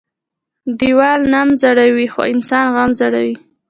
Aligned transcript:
ديوال 0.79 1.21
نم 1.33 1.49
زړوى 1.61 2.05
خو 2.13 2.21
انسان 2.33 2.65
غم 2.75 2.91
زړوى. 2.99 3.35